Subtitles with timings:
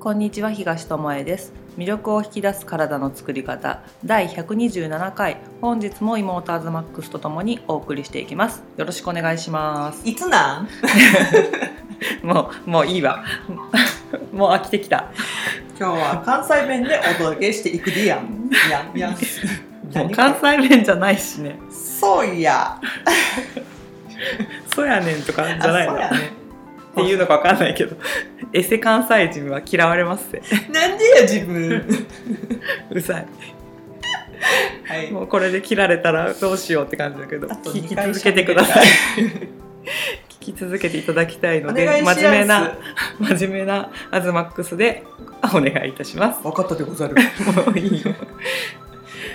[0.00, 1.52] こんにちは東智恵です。
[1.76, 3.82] 魅力を引き出す体の作り方。
[4.04, 5.36] 第127回。
[5.60, 8.62] 本日もイモーターズマックスとともにお送りしていきます。
[8.78, 10.08] よろしくお願いします。
[10.08, 10.68] いつなん？
[12.26, 13.22] もうもういいわ。
[14.32, 15.04] もう飽きてきた。
[15.78, 18.48] 今日は関西弁でお届けしていくでやん。
[18.70, 19.12] やんやん。
[19.14, 19.18] もう
[19.92, 21.58] 何関西弁じゃないしね。
[21.70, 22.80] そういや。
[24.74, 25.94] そうやねんとかじゃないの。
[25.94, 26.39] っあそうやね
[27.04, 27.96] ていうのかわかんないけど
[28.52, 30.42] エセ関西人は嫌われますって。
[30.72, 32.06] なんでや自分？
[32.90, 33.26] うざい。
[34.84, 35.10] はい。
[35.10, 38.86] もうこれで切られたらどうしようって感じだけど聞き続けてください。
[40.40, 42.72] 聞き続けていただきたいので真面目な
[43.20, 45.04] 真面目なアズマックスで
[45.54, 46.42] お願いいたします。
[46.42, 47.14] 分かったでござる。
[47.14, 48.14] もういいよ。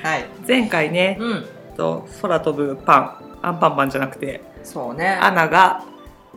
[0.03, 0.25] はい。
[0.47, 1.45] 前回ね、うん。
[1.77, 3.25] と空飛ぶパン。
[3.43, 5.19] アンパンマンじゃなくてそうね。
[5.21, 5.83] アナが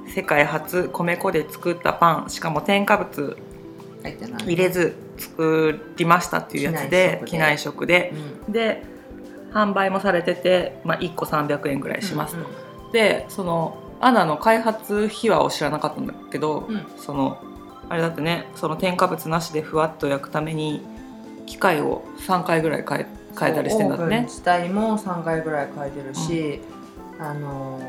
[0.08, 3.36] 世界初米粉で作ったパンしかも添加物
[4.44, 8.12] 入れず作りましたっていうやつで機機内内食で。
[8.46, 8.52] うん。
[8.52, 8.82] で
[9.52, 12.46] 販売もされてて、まあ、1個300円ぐらいしますと、
[12.92, 16.86] でそのアナの開発秘話を知らなかったんだけど、うん。
[16.98, 17.42] その
[17.88, 18.46] あれだってね。
[18.54, 20.82] その添加物なしでふわっと焼くために
[21.46, 23.06] 機械を3回ぐらい変え
[23.38, 24.22] 変えたりしてんだってね。
[24.28, 26.60] 自体も3回ぐらい変えてるし、
[27.18, 27.80] あの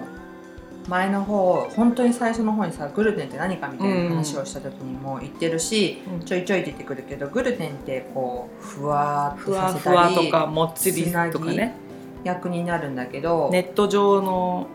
[0.89, 6.25] 前の方本当に最初の方にさグルテンって何かみたいな話をした時にも言ってるし、うん。
[6.25, 11.75] ちょいちょいってくるけどグルテンってこうふわーっふとさせわふわたりとかもっちりとかね。
[12.23, 14.67] 役になるんだけど、ネット上の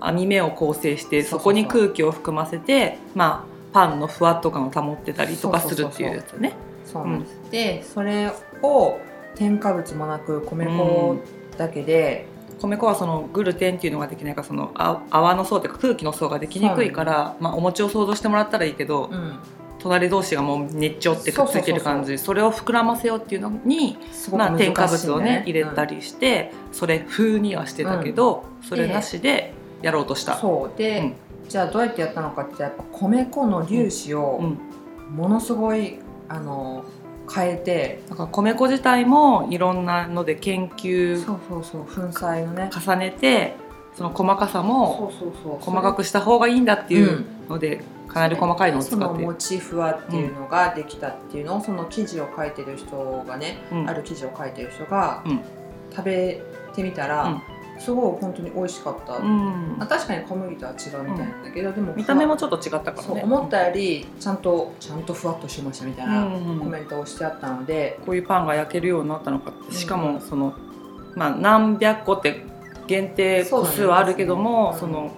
[0.00, 6.54] 網目を構成してそこに空気を含ませてまあパンのふわっと感を保ってたりとかするっていうやつね。
[6.84, 8.98] そうなんです、でそれを
[9.36, 11.16] 添加物もなく米粉
[11.56, 12.26] だけで、
[12.62, 19.38] 米粉はそのグルテンっていうのができないからそのあ泡の層というか空気の層ができにくいから、まあ、お餅を想像してもらったらいいけど、うん。
[19.78, 23.98] 隣同士がもう熱調ってくっついてる感じそれを膨らませようっていうのに、
[24.30, 30.36] まあ、添加物をね入れたりして、それ風にはしてたけど、それなしでやろうとした。
[30.36, 30.78] そう。
[30.78, 31.14] で、うん。
[31.48, 34.58] じゃあどうやってやったのかってやっぱ米粉の粒子をうん。
[35.16, 35.98] ものすごい
[36.28, 36.84] あの
[37.34, 41.84] 変えて、だから米粉自体もいろんなので研究そうそうそう。
[41.84, 42.70] 粉砕のね。
[42.72, 43.54] 重ねて
[43.96, 45.58] その細かさもそうそうそう。
[45.60, 53.88] 細かくした方がいいんだっていうので、かなり細かいのを使そのってもちふわっていうのができたっていうのを、その記事を書いてる人がね、うん。
[53.88, 55.40] ある記事を書いてる人が、うん。
[55.90, 56.40] 食べ
[56.74, 57.42] てみたら、うん
[57.78, 59.76] すごい本当に美味しかった、うん。
[59.80, 63.22] あ確かに小麦とは違うみたいなんだけど、でも見た目もちょっと違ったからね。
[63.24, 69.74] 思ったよりちゃんとちゃんとふわっとしましたみたいなうんコメントをしてあったので、こういうパンが焼けるようになったのかって。
[69.74, 70.54] しかうんもその、
[71.16, 72.44] まあ、何百個って
[72.86, 74.92] 限定個数はあるけどもそ,、ね。
[74.92, 75.10] の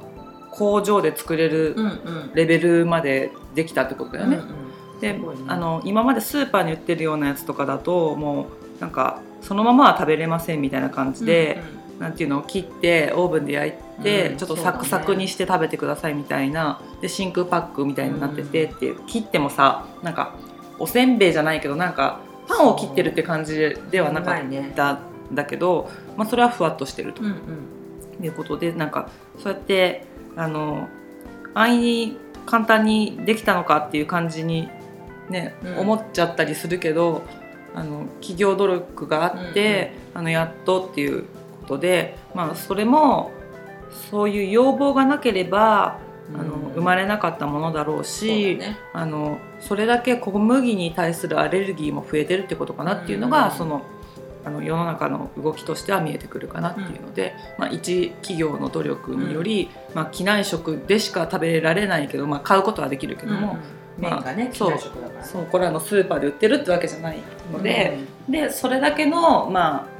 [0.51, 2.31] 工場で作れるうんうん。
[2.35, 4.37] レベルまでできたってことだよね。
[4.37, 5.01] うんうん。
[5.01, 5.21] でね。
[5.49, 8.47] あの今までスーパーに売ってるようなやつとかだとも
[8.79, 11.61] うなんかそのままは食べれませんみたいな感じで、
[11.99, 13.73] なんていうのを切ってオーブンで焼い
[14.03, 20.35] て、うんちょっとサクサクにして食べてくださいみたいなで真空パックみたいになっててっていう切ってもさなんか
[20.81, 24.43] おせんべいじゃないけどなんかパンを切ってるって感じではなかっ
[24.75, 24.99] たん
[25.33, 27.23] だけど、まあ、それはふわっとしてると。
[27.23, 28.25] うんうん。
[28.25, 29.11] いうことでなんか
[29.43, 30.07] そうやって
[30.37, 30.89] あの
[31.53, 32.17] 安易に
[32.47, 34.69] 簡単にできたのかっていう感じに、
[35.31, 35.79] ねうん。
[35.79, 37.23] 思っちゃったりするけど
[37.75, 41.25] あの企業努力があって、あのやっとっていう
[41.65, 43.33] ことで、まあ、それも
[44.11, 45.99] そういう要望がなければ
[46.35, 48.77] あの生まれなかったものだろうしね。
[48.93, 53.53] あのそれだけ小麦に対するアレルギーも増えてるってことかなっていうのが、うん。
[53.53, 53.83] その
[54.45, 63.57] あの世の中の動きとしては見えてくるかなっていうので、まあ、一企業の努力により、まあ、機内食でしか食べられないけど、まあ、買うことはできるけども、う
[64.61, 65.21] 内食だから。
[65.21, 67.19] ねそうこれはあのスーパーで売ってるってわけじゃない
[67.53, 67.99] ので。
[68.29, 69.94] でそれだけのまあ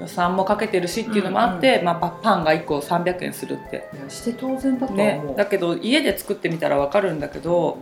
[0.00, 7.76] 予算もかけてるしっていうのもあって、まあ、パパンが1個300円するって、して当然だとはね思う、だけど家で作ってみたら分かるんだけど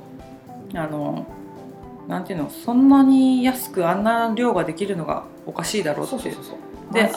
[0.75, 1.27] あの
[2.09, 6.11] なんていうのそんなに安くあんな量ができるのがおかしいだろうって。
[6.11, 6.55] そうそうそうそ
[6.91, 6.95] う。
[6.95, 7.11] で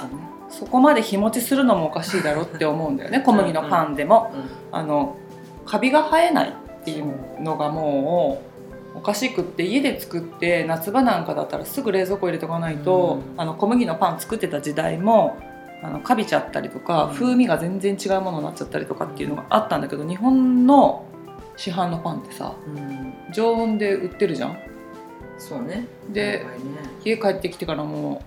[0.50, 4.32] そこまで日持ちするのもおかしいだろうって思うんだよね 小麦のパンでも。
[4.72, 5.16] あの
[5.66, 8.51] カビが生えないっていうのがもう
[8.94, 13.42] おかしくって家で作って夏場なんかだったらすぐ冷蔵庫入れとかないと、うん。
[13.42, 15.38] あの小麦のパン作ってた時代も
[15.84, 17.14] あのカビちゃったりとか、うん。
[17.16, 21.06] 風味が全然違うものになっちゃったりとかっていうのがあったんだけど日本の
[21.58, 22.78] 市販のパンってさうん。
[22.78, 23.02] うん
[23.34, 24.58] 常温で売ってるじゃん。
[25.38, 25.88] そうね。
[26.10, 26.46] で
[27.06, 28.22] 家帰ってきてからも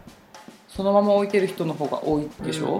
[0.66, 2.78] そのまま置いてる人の方が多いでしょ、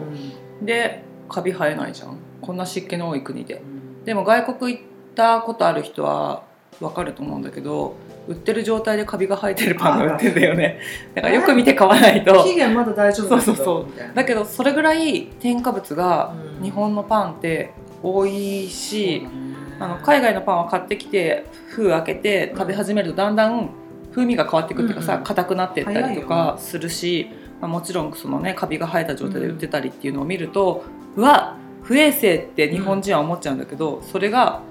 [0.61, 0.65] うん。
[0.65, 2.17] でカビ生えないじゃん。
[2.41, 3.57] こんな湿気の多い国で。
[3.57, 4.05] うん。
[4.05, 4.83] でも外国行っ
[5.15, 6.45] たことある人は
[6.89, 7.97] 分かると思うんだけど
[8.29, 10.81] 売ってる状態でカビが生えてるパンが売ってるんだよね。
[11.15, 12.43] だからよく見て買わないと。
[12.45, 14.15] 期限まだ大丈夫だけどそうそうそう。
[14.15, 16.65] だけどそれぐらい添加物がうん。
[16.65, 17.73] 日本のパンって
[18.03, 19.45] 多いし、そうだね。
[19.81, 23.71] あの海外のパンは買ってきて封開けて食べ始めるとだんだん
[24.13, 27.29] 風味が変わっていくっていうかさうんうん硬くなっていったりとかするし、
[27.61, 30.85] まあ、もちろんそのねカビが生えた状態で売ってたりっていうのを見ると、
[31.17, 34.63] うわ不衛生って日本人は思っちゃうんだけど、それが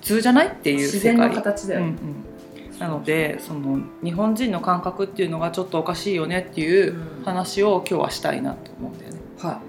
[0.00, 1.34] 普通じゃないっていう世自然の界。
[1.36, 2.78] 形だよね、うんうん。
[2.78, 7.24] なのでその日本人の感覚っていうのがちょっとおかしいよねっていううん。
[7.24, 9.20] 話を今日はしたいなと思うんだよね。
[9.38, 9.60] は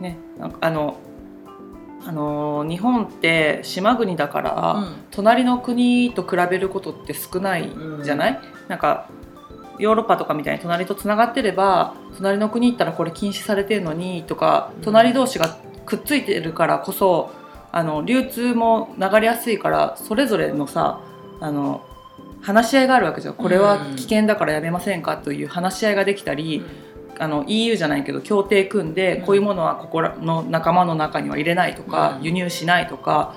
[0.00, 0.98] ねなんかあの
[2.06, 7.70] あの日本って島国だから、い、隣の国と比べることって少ない
[8.02, 9.10] じゃない、なんか
[9.78, 14.82] ヨーロッパとかみたいに隣とつながってれば隣の国行ったらこれ禁止されてるのにとかうん。
[14.82, 17.32] 隣同士がくっついてるからこそ
[17.70, 21.00] あの流通も流れやすいからそれぞれのさ
[21.40, 21.84] あの
[22.40, 23.34] 話し合いがあるわけじゃん。
[23.34, 26.64] これは危険だからやめませんかという話し合いができたり、
[27.18, 29.26] あの EU じゃないけど協定組んでうん。
[29.26, 32.24] こういうものはここらの仲間の中には入れないとか、うん。
[32.24, 33.34] 輸入しないとか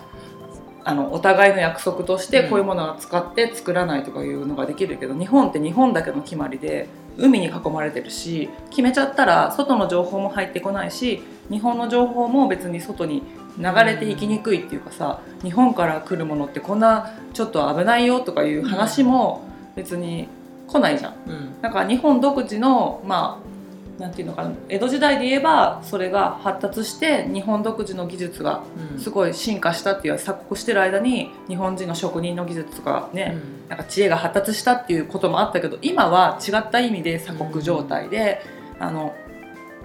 [0.83, 2.49] あのお互いの約束としてうん。
[2.49, 6.87] こういうものは使って作らないとかいうのができるけど日本って日本だけの決まりで
[7.21, 13.23] 海に囲まれてるし決めちゃったら外の情報も入ってこないし日本の情報も別に外に
[13.57, 19.41] 流れていきにくいっていうかさ日本から来るものってこんなちょっと危ないよとかいう話も
[19.75, 20.27] 別に
[20.67, 21.13] 来ないじゃん。
[21.27, 23.50] うんなんか日本独自のまあ
[24.01, 24.51] なんていうのかな。
[24.67, 28.63] 江戸時代で言えばそれが発達して日本独自の技術が
[28.93, 28.99] うん。
[28.99, 33.37] すごい進化したっていう錯覚してる間に日本人の職人の技術とかね、
[33.69, 38.41] なんか知恵が発達したっていうこともあったけど今は違った意味で鎖国状態で、
[38.79, 39.13] あの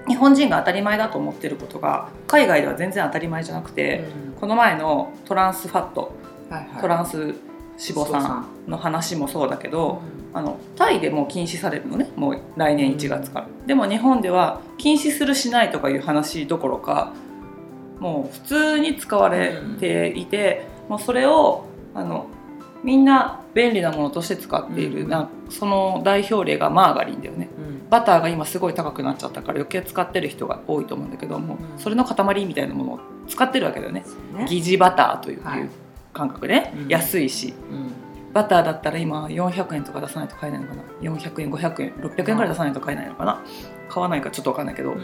[0.09, 4.05] 日本人が当たり前だと思ってることが海外では全然当たり前じゃなくて、
[4.41, 6.13] この前のトランスファット
[6.51, 6.81] はいはい。
[6.81, 7.35] トランス
[7.79, 10.01] 脂肪酸の話もそうだけど、
[10.33, 17.13] あのタイでもう禁止されるのねもう来年1月から、でも日本では禁止するしないとかいう話どころか
[18.01, 22.27] もう普通に使われていて、もうそれをあの
[22.83, 25.09] みんな便利なものとして使っている、うん。
[25.09, 27.49] なその代表例がマーガリンだよね。
[27.59, 27.89] うん。
[27.89, 31.79] バターが今すごい高くなっちゃったから余計使ってる人が多いと思うんだけども、うん。
[31.79, 34.05] それの塊みたいなものを使ってるわけだよね。
[34.49, 35.69] 疑似バターという,、はい
[36.17, 36.89] 感覚で、うん。
[36.89, 37.55] 安いし。
[37.71, 37.93] うん。
[38.33, 40.83] バターだったら今400円とか出さないと買えないのかな。
[41.01, 43.43] 400円500円600円ぐらい出さないと買えないのかな。
[43.89, 44.95] 買わないかちょっと分かんないけど、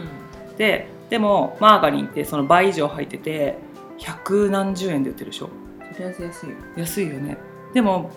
[0.59, 3.56] ででもマーガリンってその倍以上入ってて
[3.97, 5.47] 百何十円で売ってるでしょ。
[5.47, 6.56] とりあえず安いよ。
[6.76, 7.38] 安いよね。
[7.73, 8.11] でも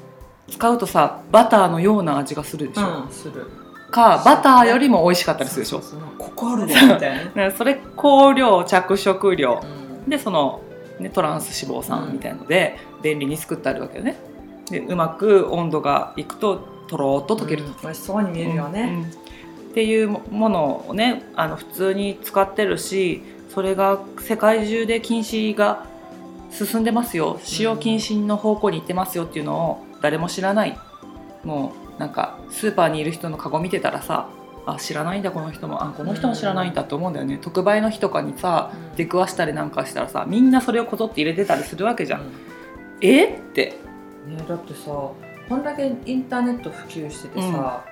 [0.50, 3.50] 使うとさバターのような味がするでしょ、うんする。
[3.92, 5.82] かバターよりも美味しかったりするでしょ。
[6.18, 10.10] ここあるねみたいなそれ香料着色料うん。
[10.10, 10.62] でその、
[11.00, 14.18] ね、トランス脂肪酸みたいので便利に作ってあるわけよね。
[14.70, 16.58] でうまく温度がいくと
[16.88, 17.76] とろーっと溶けると、うん。
[17.82, 19.04] 美味しそうに見えるよね、うんうん。
[19.04, 25.86] っていうものをねあの普通に使ってるしそれが世界中で禁止が
[26.52, 27.40] 進んでますよ。
[27.44, 30.78] 使用禁止の方向に行ってますよっていうのを誰も知らない。
[31.44, 34.30] もうなんかスーパーにいる人のカゴ見てたらさ
[34.68, 35.84] あ知らないんだこの人も。
[35.84, 37.38] あこの人も知らないんだと思うんだよね。
[37.42, 38.96] 特売の日とかにさうん。
[38.96, 42.32] 出くわしたりなんかしたらさみんなそれをこぞって入れてたりするわけじゃん、うん。
[43.02, 43.26] え？
[43.26, 43.78] って。
[44.28, 45.16] ね、だってさこ
[45.58, 47.86] んだけインターネット普及しててさ、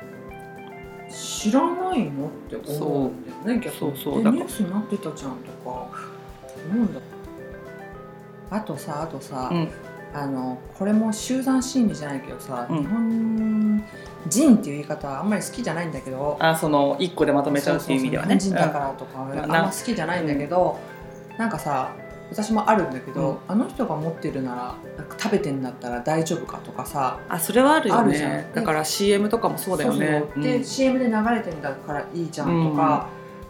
[1.12, 3.80] 知らないのって思うんだよね逆に。
[3.80, 5.88] そうそうだニュースになってたじゃんとか思
[6.72, 7.00] うんだ。
[8.50, 9.70] あとさあとさ、うん
[10.14, 12.78] あのこれも集団心理じゃないけどさ、うん。
[12.80, 13.84] 日本
[14.28, 18.38] 人っていう言い方はあんまり好きじゃないんだけどあその1個でまとめちゃうっていう意味ではね。
[18.38, 19.40] 日本人だからとかはうん。
[19.40, 20.80] あんま好きじゃないんだけど、
[21.38, 21.94] なんかさ
[22.32, 23.38] 私もあるんだけど、うん。
[23.48, 24.76] あの人が持ってるなら
[25.18, 28.50] 食べてんだったら大丈夫かとかさあそれはあるよね。
[28.54, 30.24] だから CM とかもそうだよね。
[30.38, 30.64] で、うん。
[30.64, 33.08] CM で流れてんだからいいじゃんとか、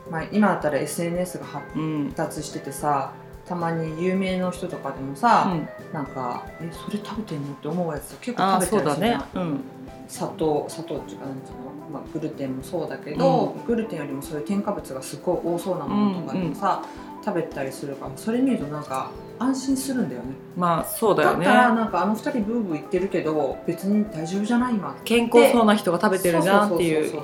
[0.10, 2.14] まあ、今だったら SNS が発うん。
[2.14, 3.14] 達しててさ
[3.46, 5.68] たまに有名の人とかでもさ、うん。
[5.94, 9.26] なんか「えそれ食べてんの?」って思うやつ結構あ食べてるやつじゃんね。
[9.36, 9.60] うん。
[10.08, 16.82] 砂糖砂糖っていうかなんていうの、まあ、グルテンもそうだけど、グルテンよりもそういう添加物がすごい多そうなものとかでもさ、
[17.26, 19.10] 食べたりするからそれ見るとなんか
[19.40, 20.28] 安心するんだよね。
[20.58, 21.46] まあそうだよね。
[21.46, 27.22] だったらなんかあの二人ブーブー言ってるけど別に大丈夫じゃない今健康そうな人が食べてるじゃんっていう。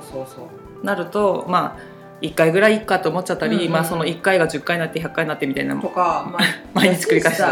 [0.82, 3.72] なるとまあ1回ぐらいいっかと思っちゃったり、うんうん。
[3.72, 6.42] まあその1回が10回になって100回になってみたいなとか、まあ、
[6.74, 7.42] 毎日繰り返して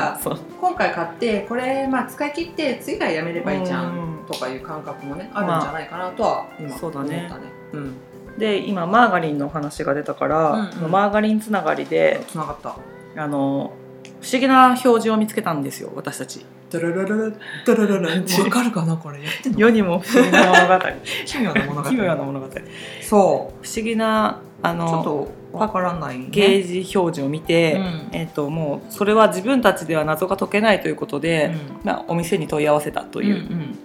[0.60, 7.22] 今回買ってこれ、まあ、使い切って次からやめればいいじゃん、うんとかいう感覚もねあるんじゃないかなとは今そうだ思ったね。
[7.28, 7.30] ね。
[7.72, 7.96] うん、
[8.38, 10.90] で今マーガリンの話が出たから、うんうん。
[10.90, 12.76] マーガリンつながりでつながった。
[13.16, 13.72] あの
[14.20, 16.44] 不思議な表示を見つけたんですよ私たち。
[16.70, 17.32] ドララララ
[17.64, 18.10] ドラララ。
[18.44, 19.22] わかるかなこれ。
[19.22, 19.58] やってんの？
[19.58, 20.84] 世にも不思議な物語。
[21.24, 21.88] 奇妙な物語。
[21.88, 22.46] 奇妙な物語。
[22.46, 28.08] 不そ思議なあうちょっのとわからない、ね、ゲージ表示を見て、うん。
[28.12, 33.78] えっともうそれは自分たちでは謎が解けないということで、まあ、お店に問い合わせたとといううん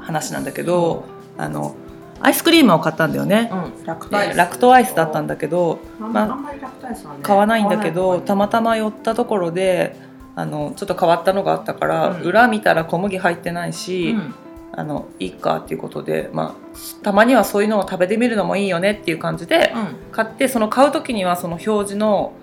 [0.00, 1.04] 話なんだけど、
[1.36, 1.74] あの
[2.20, 4.30] アイスクリームを買ったんだよね、うん、ラクトアイス。
[4.30, 9.96] でラクトアイスだったんだけどまああんまりラクトアイスはね買わないんだけど、たまたま寄ったところで
[10.34, 12.22] あのちょっと変わったのがあったから、うん。
[12.22, 14.34] 裏見たら小麦入ってないし、うん。
[14.72, 19.96] あのいいかっていうことで、まあ、たまにはそういうのを食べてみるのもいいよねっていう感じでうん。
[20.12, 22.34] 買ってその買う時にはその表示の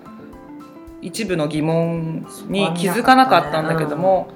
[1.00, 4.28] 一部の疑問に気づかなかったんだけども、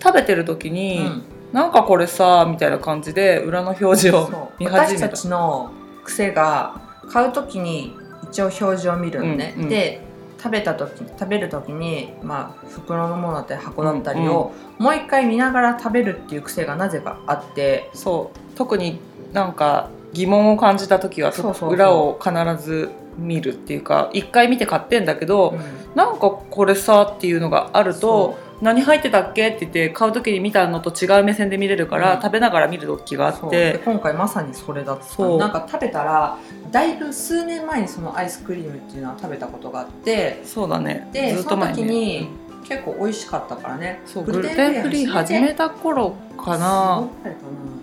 [0.00, 1.24] 食べてる時に、
[1.54, 5.06] なんかこれさみたいな感じで裏の表示を見始私た。
[5.06, 5.16] めた。
[5.16, 5.70] ちの
[6.02, 7.94] 癖が買う時に
[8.24, 9.68] 一応表示を見るのね、うんうん。
[9.68, 10.00] で
[10.36, 17.88] 食べた時食べる時に、まあ、袋のものだったり箱だったりを、もう一回見ながら食べるっていう癖がなぜかあって。
[17.94, 18.56] そう。
[18.56, 18.98] 特に
[19.32, 21.32] なんか疑問を感じた時は
[21.70, 22.32] 裏を必
[22.62, 25.60] ず見るっていうか一回見て買ってんだけど、うん。
[25.94, 29.48] なんかこれさっていうのがあると何入ってたっけ？
[29.48, 32.22] って言って買う時に見たのと違う目線で見れるから、うん。
[32.22, 33.80] 食べながら見る時があって。
[33.84, 35.04] 今回まさにそれだった。
[35.04, 35.38] そう。
[35.38, 36.38] なんか食べたら
[36.70, 41.08] だいぶ数年前にそのアイスクリームっていうのは食べたことがあってそうだね。
[41.12, 41.76] でずっと前に。
[41.76, 42.28] その時にね
[42.66, 44.00] 結構美味しかったからね。
[44.06, 47.06] そうグルテンフリー始めた頃かな。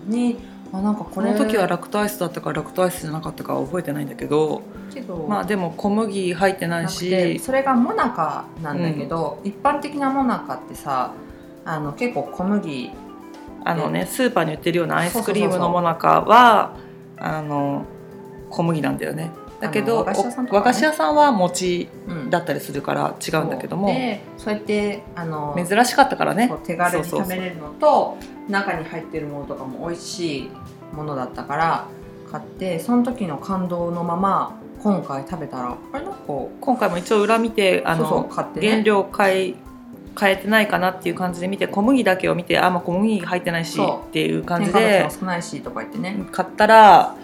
[0.08, 0.40] に
[0.74, 4.62] あなんかこの時はラクトアイスだったかラクトアイスじゃなかったかは覚えてないんだけど
[5.28, 11.14] まあでも小麦入ってないしそれがモナカなんだけど、一般的なモナカってさ
[11.66, 12.92] あの結構小麦
[13.64, 16.78] あのねスーパーに売ってるようなアイスクリームのもなかは
[17.18, 17.86] あの
[18.50, 20.50] 小麦なんだよねだけど和菓子屋さんね。
[20.52, 22.30] お和菓子屋さんは餅うん。
[22.30, 23.88] だったりするから違うんだけども。
[23.88, 26.52] でそうやってあの珍しかったからね。
[26.64, 28.18] 手軽に食べれるのと
[28.50, 30.50] 中に入ってるものとかも美味しい
[30.94, 31.88] ものだったから
[32.32, 38.70] 買ってその時の感動のまま今回食べたらあれなんか今回も一応裏見てあのそうてね。
[38.70, 39.54] 原料変え
[40.20, 47.16] 変えてないかなっていう感じで見て小麦だけを見てあ、まあ、小麦入ってないしっていう感じで少ないしとか言ってね、買ったら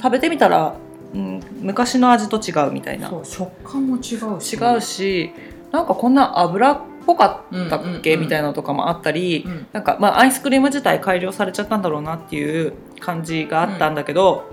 [0.00, 0.74] 食べてみたら、
[1.16, 3.10] うん、昔の味と違うみたいな。
[3.24, 4.56] 食感も違うし。
[4.56, 5.32] 違うし
[5.72, 8.20] なんかこんな油っぽかったっけ、うんうんうん。
[8.20, 9.66] みたいなのとかもあったり、うん。
[9.72, 14.44] なんかまあアイスクリーム自体改良されちゃったんだろうなっていう感じがあったんだけど、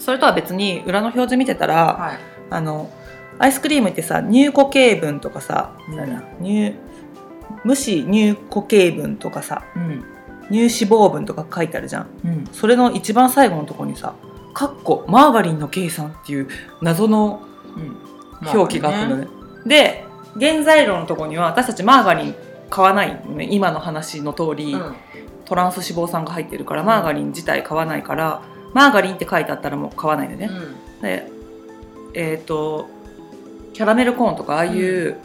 [0.00, 2.18] それとは別に裏の表示見てたら、はい。
[2.50, 2.90] あの
[3.38, 6.74] アイスクリームってさ乳固形分とかさ、うん乳
[7.64, 10.04] 無脂乳固形分とかさうん。
[10.50, 12.06] 乳脂肪分とか書いてあるじゃん。
[12.24, 12.44] うん。
[12.52, 14.14] それの一番最後のところにさ
[14.52, 16.48] 「かっこマーガリンの計算」っていう
[16.80, 17.42] 謎の
[17.76, 18.02] うん。
[18.50, 19.28] 表記があったのね。
[19.64, 20.04] で
[20.38, 22.34] 原材料のところには私たちマーガリン
[22.70, 23.48] 買わないのね。
[23.50, 24.94] 今の話の通り、うん。
[25.44, 28.42] トランス脂肪酸が入ってるからマーガリン自体買わないから
[28.72, 30.50] マーガリンって書いてあったらもう買わないでね。
[31.02, 31.30] で
[32.14, 32.88] えっ、と
[33.72, 35.16] キャラメルコーンとかああいう、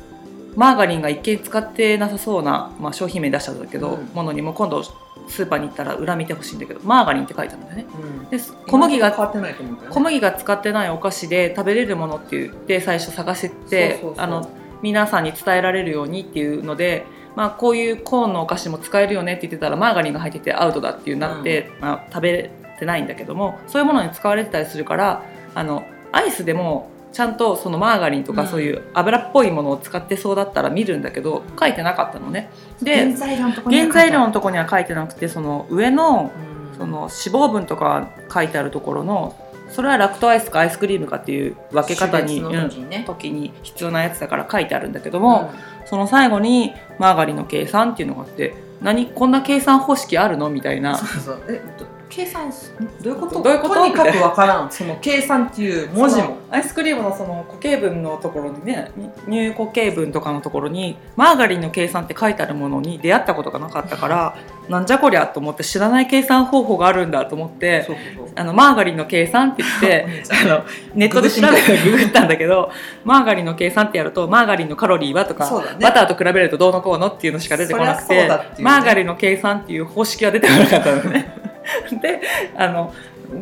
[0.55, 4.05] マーガリンが一見使ってなさそうな、まあ、商品名出しちゃったけど、うん。
[4.13, 4.83] ものにも今度
[5.27, 7.85] スーパーに行ったら裏見てほしいんだけどマーガリンって書いてあるんだよね。
[8.21, 8.29] うん。
[8.29, 14.49] で小麦が小麦が使ってないお菓子で食べれるものって言って最初探してあの
[14.81, 17.05] 皆さんに伝えられるようにっていうので、
[17.35, 25.23] まあ、こういうコーンのお菓子も使えるよねって言ってたらマーガリンが入っててアウトだっていうなって、まあ、食べてないんだけどもそういうものに使われてたりするから
[25.55, 28.37] あのアイスでもちゃんとそのマーガリンとうん。
[28.37, 32.51] かそういう油っぽいものを使ってそうだったら見るんだけど書いてなかったのね。
[32.79, 36.31] で原材料のとこには原材料のとこには書いてなくてその上の
[36.71, 36.77] うん。
[36.77, 39.35] その脂肪分とか書いてあるところの
[39.71, 42.97] それはラクトアイスかアイスクリームかっていう分け方に時にね。
[42.99, 45.51] うん時に必要なやつだから書いてあるんだけども、
[45.85, 50.51] その最後にマーガリンの計算っていうのがあって何こんな計算方式あるの？
[50.51, 50.97] みたいな。
[50.97, 51.41] そうそう。
[51.49, 51.85] えど
[52.17, 53.43] 計算すどういうこと？
[53.43, 53.75] どういうこと？
[53.75, 54.71] とにかくわからん。
[54.71, 56.37] その計算っていう文字も。
[56.49, 58.91] アイスクリームのその固形分のところにね
[59.29, 64.37] 乳固形分とかのところにマーガリンの計算って書いてあるものに出会ったことがなかったから
[64.69, 67.85] なんじゃこりゃと思って知らない計算方法があるんだと思って
[68.35, 70.07] あのマーガリンの計算って言って
[70.43, 70.63] あの
[70.95, 72.71] ネットで調べてググったんだけど
[73.03, 75.77] マーガリンの計算ってやるとマーガリンのカロリーはとか、ね。
[75.81, 78.39] バターと比べるとどうのこうのっていうのしか出てこなくて、ね。
[78.59, 81.46] マーガリンの計算っていう方式は出てこなかったのね。
[82.01, 82.21] で
[82.55, 82.93] あの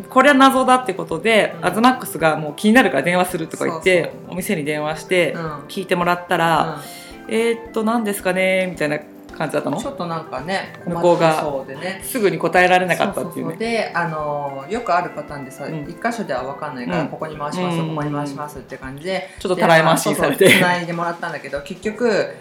[0.09, 1.65] これは謎だってことで、うん。
[1.67, 5.41] アズマックスがもう気になるから電話するとか言ってお店に電話してうん。
[5.67, 6.81] 聞いてもらったら、
[7.27, 8.99] えーっと何ですかねみたいな
[9.37, 9.77] 感じだったの？
[9.77, 12.01] ちょっとなんかね向こうがそうでね。
[12.03, 13.57] すぐに答えられなかったっていうね。
[13.57, 15.83] であのよくあるパターンでさ、うん。
[15.83, 17.07] 一箇所では分かんないから、うん。
[17.09, 17.89] ここに回します、うん。
[17.89, 19.29] ここに回しますって感じで。
[19.39, 20.49] ちょっとたらい回しにされて。
[20.49, 22.35] つないでもらったんだけど結局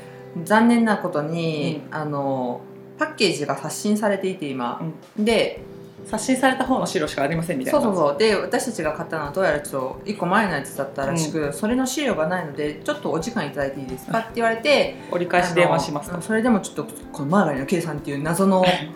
[0.45, 2.63] 残念なことに、あの
[2.99, 4.81] パッケージが刷新されていて今、
[5.19, 5.61] で
[6.07, 7.81] 刷新された方の資料しかありませんみたいな。
[7.81, 8.19] そうそうそう。
[8.19, 16.11] で私たちが買ったのはどうやらちょっと1個前のやつだったらしく、それの資料がないのでちょっとお時間いただいていいですかって言われて折り返し電話します。
[16.21, 18.91] それでもちょっとこのマーガリンの計算っていう謎の、ね、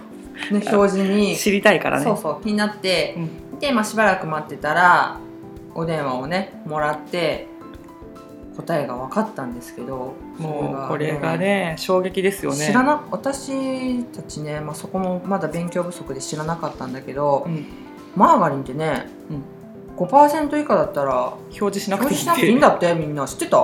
[0.51, 2.05] 表示に知りたいからね。
[2.05, 3.17] そうそう気になって、
[3.61, 5.19] で、まあ、しばらく待ってたら
[5.75, 7.47] お電話をねもらって
[8.59, 12.67] 答えが分かったんですけどもうこれがね衝撃ですよね。
[12.67, 17.67] 知らな私たちね、まあ、そこもまだ勉強不足で知らなかったんだけど、うん。
[18.17, 19.43] マーガリンってね、うん
[19.99, 23.59] 5%以下だったら表示しなくていい表示しなくていいんだってみんな知ってた？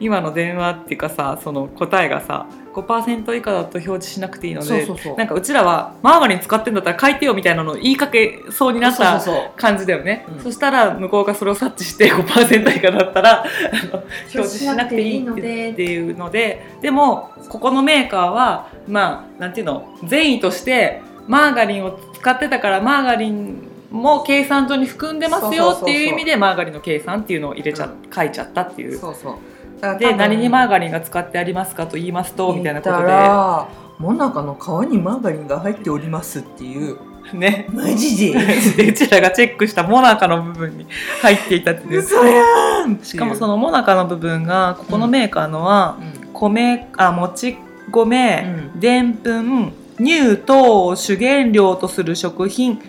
[0.00, 9.20] 今の電話っていうかさその答えがさ5%以下だと表示しなくていいのでなんかうちらはマーガリン使ってんだったら書いてよみたいなのを言いかけそうになった
[9.56, 10.26] 感じだよね。
[10.28, 10.42] うん。
[10.42, 13.44] そしたら向こうがそれを察知して5%以下だったら
[13.92, 15.32] 表示しなくていいっ
[15.74, 28.98] ていうのででもここのメーカーはまあなんていうの善意としてマーガリンを使ってたからマーガリンも計算書に含んでますよっていう意味でマーガリンの計算っていうのを入れちゃ、う書いちゃったっていう。
[28.98, 29.98] そうそう。
[29.98, 33.68] で何にマーガリンが使ってありますかと言いますとみたいなこと言ったら
[33.98, 36.98] モナカの皮にマーガリンが入っておりますっていう。
[37.32, 37.66] でね。
[37.72, 38.38] マジで？
[38.76, 40.86] でうちらがチェックしたモナカの部分に
[41.22, 42.00] 入っていたっていう。
[42.00, 42.98] 嘘やん！
[43.02, 45.96] しかもそのモナカの部分がここのメーカーのは、
[46.32, 47.56] 米あもち
[47.90, 52.80] 米でんぷん乳糖を主原料とする食品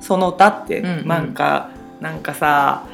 [0.00, 1.08] その他って、うんうん。
[1.08, 2.84] なんかなんかさ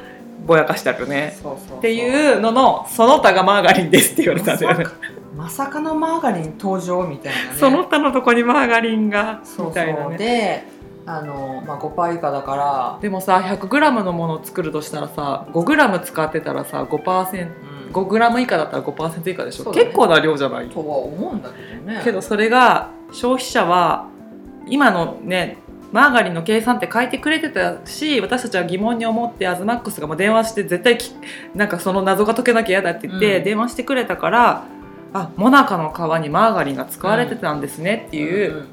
[0.46, 1.36] ぼやかしてあるよね
[1.78, 4.84] っていうののその他がマーガリンですって言われたんだよね。
[5.36, 7.58] まさかのマーガリン登場みたいなね。
[7.58, 10.16] その他のとこにマーガリンがそうみたいなね。
[10.18, 10.64] で
[11.04, 18.42] あの、まあ、5%以下だから、でもさ 100g のものを作るとしたらさ 5g 使ってたらさ 5%5g うん。
[18.42, 19.84] 以下だったら5%以下でしょ、ね。
[19.84, 20.68] 結構な量じゃない？
[20.68, 22.00] とは思うんだけどね。
[22.02, 24.08] けどそれが消費者は
[24.66, 25.58] 今のね
[25.92, 31.12] マーガリンの計算って書いてくれてたし私たちは疑問に思ってアズマックスがもう電話して絶対き
[31.54, 33.44] なんかその謎が解けなきゃ嫌だって言って、うん。
[33.44, 34.64] 電話してくれたから
[35.12, 38.66] あモナカの皮にマーガリンが使われてたんですねっていう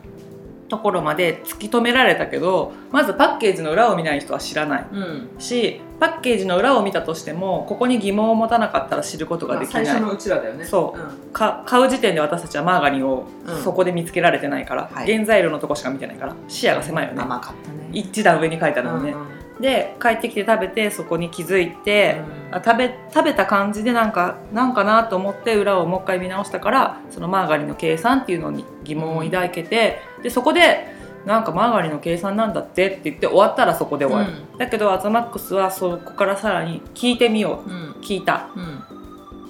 [0.74, 4.86] ところまで突き止められたけどまずパッケージの裏を見ない人は知らない。
[4.92, 10.66] うん、うんしパッケージの裏を見たとしてもここに疑問を持たなかったら知ることができない、最初のうちらだよね。
[10.66, 11.00] そう。
[11.00, 11.32] うん。
[11.32, 13.64] か買う時点で私たちはマーガリンをうん。
[13.64, 15.14] そこで見つけられてないから、はい。
[15.14, 16.36] 原材料のとこしか見てないから。
[16.48, 17.22] 視野が狭いよね。
[17.22, 17.90] 甘かったね。
[17.94, 22.22] 一段上に書いてあるのね、うんうんで帰ってきて食べてそこに気づいて、
[22.52, 22.56] うん。
[22.56, 30.94] あ食べ食べた感じでなんかなんかなと思って裏をもう一回見直したからそのマーガリンの計算っていうのに疑問を抱けて、でそこで
[31.26, 37.70] なんかマーガリンの計算なんだってって言って終わったらそこで終わる、だけどアズマックスはそこからさらに聞いてみよう。
[37.70, 37.92] うん。
[38.02, 38.50] 聞いた。
[38.56, 38.84] うん。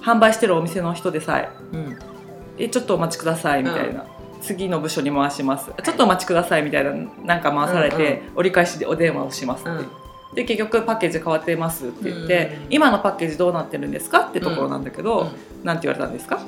[0.00, 1.50] 販売してるお店の人でさえ。
[1.72, 1.98] うん。
[2.56, 4.04] えちょっとお待ちくださいみたいな、
[4.40, 5.72] 次の部署に回します。
[5.82, 6.92] ちょっとお待ちくださいみたいな
[7.24, 10.03] なんか回されて、折り返しでお電話をしますって、うん
[10.34, 12.66] で結局パッケージ変わってますって言って、うん。
[12.70, 15.30] 今のパッケージどうなってるんですかってところなんだけど、
[15.62, 16.40] なんて言われたんですか？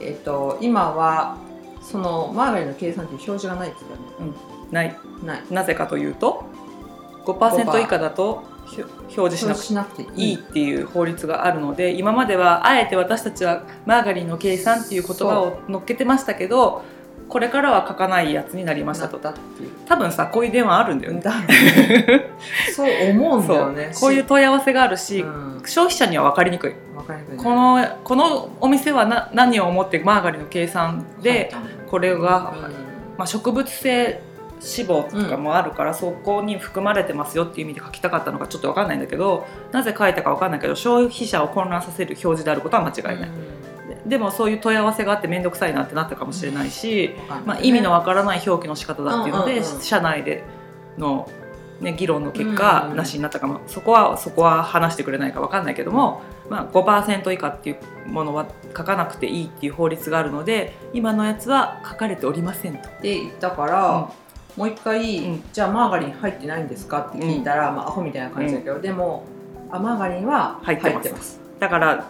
[0.00, 1.38] えっと今は
[1.82, 4.36] そのマーガリンの計算っていう表示がないって言ったよね。
[4.70, 4.96] ない。
[5.24, 5.42] ない。
[5.50, 6.44] なぜかというと
[7.24, 8.44] 5%以下だと
[8.76, 16.82] 表示しなく表示しなくていいいいっていう法律があるので今まではあえて私たちはマーガリンの計算っていう言葉を乗っけてましたけど
[17.32, 19.18] これからは書かないやつになりましたと。
[19.86, 21.20] 多分さこういう電話あるんだよね。
[21.22, 21.32] だ
[22.76, 23.90] そう思うんだよね。
[23.98, 25.62] こういう問い合わせがあるし、うん。
[25.64, 26.74] 消費者には分かりにくい。
[26.94, 27.42] わかりにくいね。
[27.42, 31.50] このこのお店はな何を思ってマーガリンの計算で
[31.90, 32.52] これが、
[33.16, 34.20] まあ、植物性
[34.60, 43.32] 脂肪とかもあるから、そこに含まれてますよっていう意味で書きたかったのかちょっと分かんないんだけどなぜ書いたか分かんないけど消費者を混乱させる表示であることは間違いない、で
[44.12, 47.14] でもそういう問い合わせがあって面倒くさいなってなったかもしれないし、
[47.46, 49.80] まあ、意味のわからない表記の仕方だっていうので、うんうんうん。
[49.80, 50.44] 社内で
[50.98, 51.30] の、
[51.80, 53.62] ね、議論の結果、うんうんなしになったかも。
[53.66, 56.20] そこはそこは話してくれないか分かんないけども、
[56.50, 62.90] まあ、5%以下っていうものは書かなくていいっていう法律があるので今のやつは書かれておりませんと。
[63.00, 64.10] で言ったから、
[64.58, 65.42] もう一回、うん。
[65.54, 69.24] じゃあマーガリン入ってないんですかって聞いたら、まあアホみたいな感じだけど、でも
[69.70, 71.40] あマーガリンは入ってます。
[71.58, 72.06] だから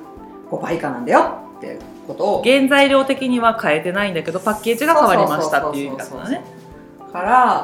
[0.50, 2.42] 5%以下なんだよってことを。
[2.44, 6.42] 原材料的には変えてないんだけどパッケージが変わりましたっていう意味だったね。
[7.12, 7.60] から、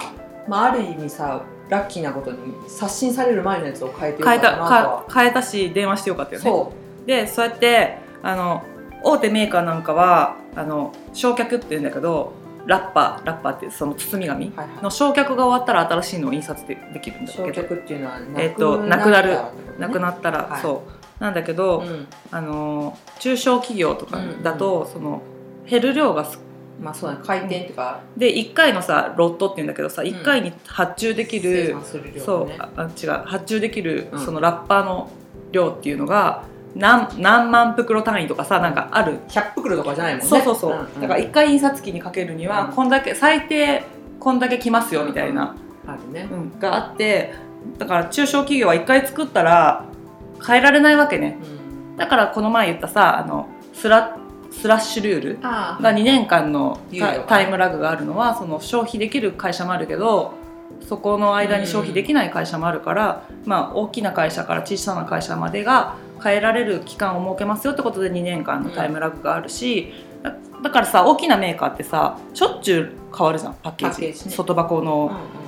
[0.46, 5.05] まあ、ある意味さラッキーなことに刷新される前のやつを変えてよかったなとは。
[5.09, 6.51] か変えたし電話してよかったよね。
[6.51, 6.72] そ
[7.07, 8.62] でそうやってあの
[9.03, 12.33] 大手メーカーなんかはあの焼却っていうんだけど
[12.66, 19.38] ラッパーラッパーってその包み紙の焼却が終わったら新しいのを印刷でできるんだけ焼ど却っていうのはえっとなくなる
[19.79, 20.61] なくななったら、はい。
[20.61, 22.07] そうなんだけど、うん。
[22.31, 25.23] あの中小企業とかだと、その
[25.69, 26.41] 減る量がす
[26.81, 27.23] まあそうだね。
[27.25, 34.21] 回転っていうか、で1回のさロットっていうんだけどさ1回に発注できる、生産する量そうああ違う発注できるうん。
[34.21, 35.11] そのラッパーの
[35.51, 36.45] 量っていうのが
[36.77, 39.19] 何何万袋単位とかさなんかある。
[39.29, 40.29] 100袋とかじゃないもんね。
[40.29, 41.01] そうそうそう、んん。
[41.01, 42.73] だから1回印刷機にかけるにはうん。
[42.73, 43.83] こんだけ最低
[44.21, 46.29] こんだけきますよみたいな、あるね。
[46.31, 46.59] うん。
[46.61, 47.35] があって
[47.77, 49.85] だから中小企業は1回作ったら
[50.46, 51.38] 変えられないわけね。
[51.42, 51.96] うん。
[51.96, 54.18] だからこの前言ったさあのスラ
[54.51, 60.35] スラッシュルールが2年間のタタイムラグがあるのはその消費できる会社もあるけど
[60.88, 74.03] そこの間に消費できない会社もあるから、まあ、大きな会社から小さな会社までが変えられる期間を設けますよってことで2年間のタイムラグがあるし、だだからさ大きなメーカーってさしょっちゅう変わるじゃんパッケージ。
[74.03, 74.12] ね。
[74.14, 75.48] 外箱うんのうん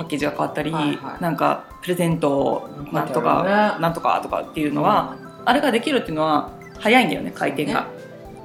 [0.00, 1.22] パッケージが変わったり、はいはい。
[1.22, 3.44] なんかプレゼントなんとか、
[3.76, 3.82] ね。
[3.82, 7.86] なんとかとかっていうのは、あれができるっていうのは早いんだよね回転が、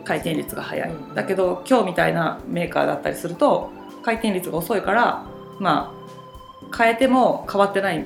[0.04, 1.16] 回転率が早い、うん。
[1.16, 3.72] だけど今日みたいなメーカーだったりすると
[4.04, 5.26] 回転率が遅いから
[5.60, 5.96] ま
[6.70, 8.06] あ変えても変わってないうん。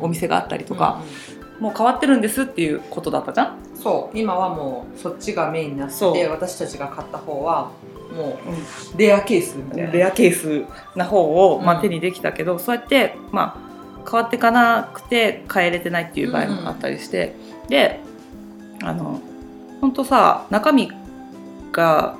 [0.00, 1.29] お店があったりとか、うんうん
[1.60, 4.18] もう変わってるんですっていうことだったじゃん、そう。
[4.18, 6.12] 今はもうそっちがメインになってそう。
[6.14, 7.70] て私たちが買った方は
[8.16, 8.38] も
[8.94, 9.90] うレアケースみたいな。
[9.90, 10.64] レアケース
[10.96, 17.36] な方を、まあ、うん手にできたけど、そうやって、まあ、変わっていかなくて変えれてないっていう場合もあったりして、
[17.68, 18.00] で
[18.82, 19.20] あの
[19.80, 20.90] 本当さ中身
[21.72, 22.16] が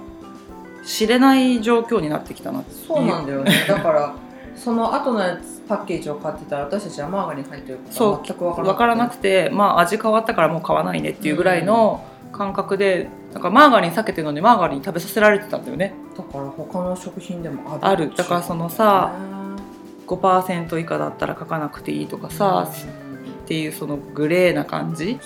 [0.84, 3.52] 知れない状況になってきたなそうなんだよね。
[3.66, 4.14] だから
[4.62, 8.12] その後のやつパッケージを買ってたら私たちはマーガリン入ってることそう。
[8.12, 15.94] は全く分から分からなくて、まあ、味変わったからもう買わないねっていうぐらいの感覚で、なんかマーガリン避けてるのにマーガリン食べさせられてたんだよね。
[16.16, 17.86] だから他の食品でもある。
[17.86, 18.14] ある。
[18.14, 19.14] だからそのさ
[20.06, 23.10] 5%以下だったら書かなくていいとかさ、うん
[23.50, 25.18] っていうそのグレーな感じ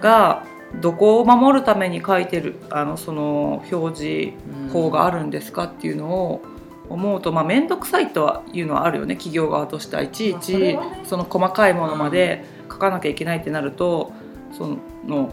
[0.00, 0.42] が
[0.80, 6.42] どこを守るために書いてるあのその表示法があるんですかっていうのを
[6.88, 14.12] 思うとまあ面倒くさいとはいうのはあるよね企業側としてはいちいちその細かいものまで書かなきゃいけないってなると
[14.52, 15.32] その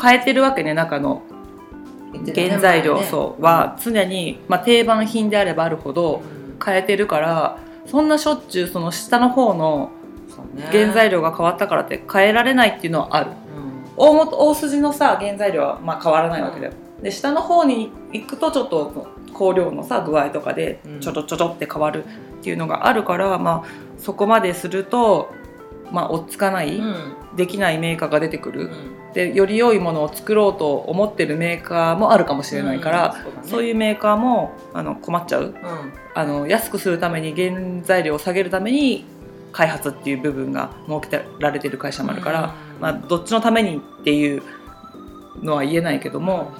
[0.00, 1.22] 変えてるわけね中の
[2.34, 6.40] 原材料そうは常に、まあ、定番品であればあるほどうん。
[6.62, 9.90] 変えてるからそんなしょっちゅうその下の方の
[10.70, 13.30] 原材料が変わったからって変えられないっていうのはある。
[13.30, 13.34] うん。
[13.96, 21.00] 大元大筋のさ原材料はまあ変わらないわけだよ、で下の方に行くとちょっと香料のさ具合とかでうん。
[21.00, 25.32] ちょちょちょちょって変わるっていうのがあるから、まあ、そこまですると、
[25.90, 27.14] まあ、追っつかない、うん。
[27.36, 29.12] できないメーカーが出てくる、うん。
[29.12, 35.54] でより良いものを作ろうと思ってるメーカーもあるかもしれないから、そうういうメーカーもあの困っちゃう。
[36.14, 39.04] あの安くするために原材料を下げるために
[39.52, 42.82] 開発っていう部分が設けられてる会社もあるから、うん。
[42.82, 44.42] まあ、どっちのためにっていう
[45.42, 46.52] のは言えないけども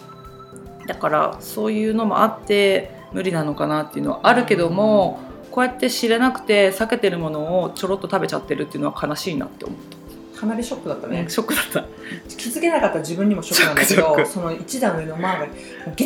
[0.93, 9.79] だからそういうのもあって無理なのかなっていうのはあるけども、こうやって知れなくて避けてるものをちょろっと食べちゃってるっていうのは悲しいなって思っ
[10.35, 11.27] た、かなりショックだったね。
[11.29, 11.85] ショックだった。
[12.29, 15.53] 気づけなかった自分にもショックなんだけどその一段上のマーガリ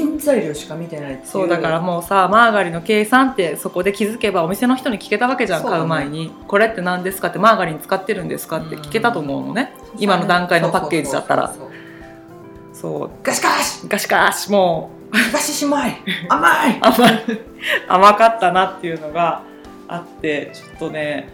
[0.03, 1.29] ン原材料しか見てないっていう。
[1.29, 5.71] そうだからもうさマーガリンの計算ってそこで気づけばお店の人に聞けたわけじゃん、ね。
[5.71, 6.31] 買う前に。
[6.47, 11.49] これって何ですかってマーガリン使ってるんですかって聞けたと思うのね、今の段階のパッケージだったら。
[11.49, 11.84] そうそうそうそう
[13.23, 13.89] ガシガシ！
[13.89, 15.17] ガシガシもう。
[15.17, 15.97] 東しまい。
[16.29, 16.79] 甘い！
[16.81, 17.23] 甘い。
[17.89, 19.43] 甘かったなっていうのが
[19.89, 21.29] あってちょっとね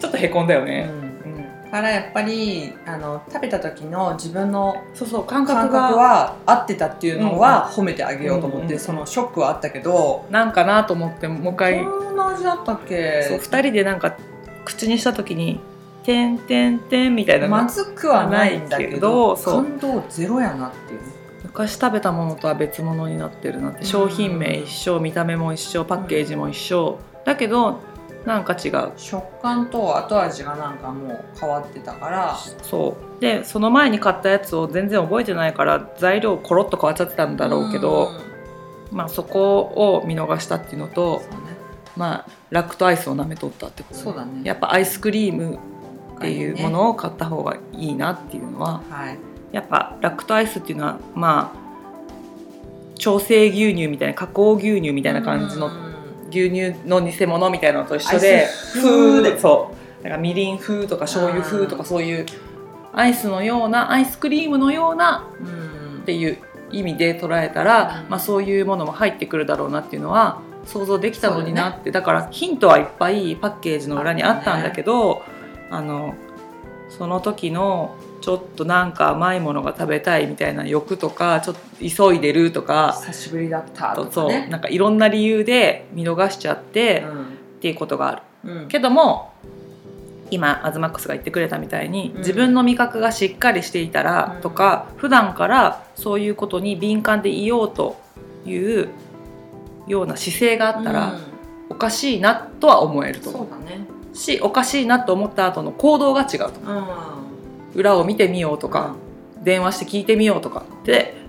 [0.00, 0.88] ちょっとへこんだよね、
[1.24, 1.64] うん。
[1.64, 11.84] だからやっぱりあの食べた時の自分のそうそう感感覚は合ってたっていうのは褒めてあげようと思って、うんうんそのショックはあったけど、なんかなと思ってもう一回。
[11.84, 13.22] こんな味だったっけ？
[13.28, 14.14] そう2人でなんか
[14.64, 15.60] 口にした時に
[16.04, 17.46] 「てんてんてん」みたいな。
[17.46, 21.06] ねまずくはないんだけど感動ゼロやなっていうね。
[21.42, 23.84] 昔食べたものとは別物になってるなって。
[23.84, 26.98] 商品名一緒見た目も一緒パッケージも一緒。
[27.24, 27.80] だけど
[28.24, 28.92] なんか違う。
[28.96, 32.36] 食感と後味がなんかもう変わってたから。
[32.62, 33.20] そう。
[33.20, 38.34] でその前に買ったやつを全然覚えてないから材料コロッと変わっちゃってたんだろうけど、ん。
[38.96, 41.24] まあ、そこを見逃したっていうのと、ね。
[41.96, 44.40] まあ、ラクトアイスを舐めとったってことそうだね。
[44.44, 45.58] やっぱアイスクリーム
[46.16, 49.18] っていうものを買った方がいいなっていうのははい。
[49.52, 51.64] やっぱラクトアイスっていうのはまあ
[52.96, 55.94] 調整牛乳みたいな加工牛乳みたいな感じのうん。
[56.30, 59.38] 牛乳の偽物みたいなのと一緒で風で。
[59.38, 60.04] そう。
[60.04, 62.26] だからみりん風とか醤油風とかそういう
[62.92, 66.00] アイスのようなアイスクリームのようなうん。
[66.02, 66.38] っていう
[66.72, 68.10] 意味で捉えたら、うん。
[68.10, 75.22] まあ、そういうものも入ってくるだろうなっていうのは想像できたのになってだ,、からヒントはいっぱいパッケージの裏にあったんだけど
[75.74, 76.14] あの
[76.88, 87.04] その時のちょっとなんか甘いものが食べたいみたいな欲とかちょっと急いでるとか久しぶりだったとそうかねなんかいろんな理由で見逃しちゃって、
[87.58, 88.22] っていうことがある。
[88.44, 88.58] うん。
[88.58, 89.32] うんけども
[90.30, 92.18] 今アズマックスが言ってくれたみたいに、うん。
[92.18, 94.42] 自分の味覚がしっかりしていたらうん。
[94.42, 98.00] とか、普段からそういうことに敏感でいようと
[98.46, 98.88] いう
[99.86, 101.18] ような姿勢があったら、
[101.68, 103.86] おかしいなとは思えるうんと思そうだね。
[103.88, 106.86] うしおかしいなと思った後の行動が違うとうん。
[107.74, 108.94] 裏を見てみようとか、
[109.42, 110.64] 電話して聞いてみようとか。
[110.84, 111.22] で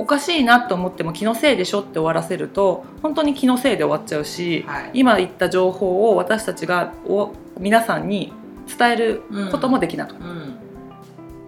[0.00, 4.90] おかしいなと思っても気のせいでしょって終わらせると本当に気のせいで終わっちゃうし、はい。
[4.94, 8.32] 今言った情報を私たちがお皆さんに
[8.78, 10.54] 伝えることもできなかった、うん。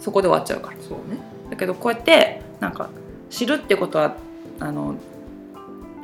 [0.00, 0.76] そこで終わっちゃうから。
[0.80, 1.18] そうね。
[1.50, 2.90] だけどこうやってなんか
[3.28, 4.16] 知るってことは
[4.58, 4.96] あの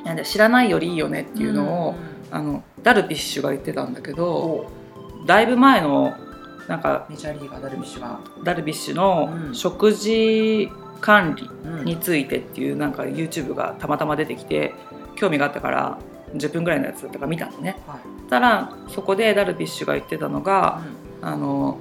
[0.04, 1.94] なんだ知らないよりいいよねっていうのを、
[2.30, 4.70] あのダルビッシュが言ってたんだけど
[5.26, 6.14] だいぶ前の
[6.68, 8.20] なんかメジャーリーガーダルビッシュが。
[8.42, 9.54] ダルビッシュのうん。
[9.54, 11.48] 食事管理
[11.84, 14.74] にについてっていうなんか YouTube がたまたま出てきて
[15.14, 15.98] 興味があったから
[16.34, 17.76] 10分ぐらいのやつだったから見たのね。
[17.86, 18.30] はい。
[18.30, 20.82] たらそこでダルビッシュが言ってたのが、
[21.22, 21.78] うあの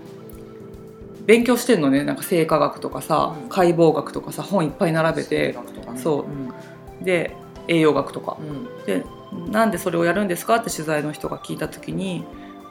[1.26, 2.04] 勉強してんのね。
[2.04, 3.50] なんか生化学とかさ、うん。
[3.50, 5.58] 解剖学とかさ本いっぱい並べてね。
[5.98, 7.04] そうん。
[7.04, 7.36] で
[7.68, 8.38] 栄養学とか。
[8.40, 8.86] うん。
[8.86, 9.04] で
[9.50, 12.24] なんでそれをやるんですかって取材の人が聞いた時に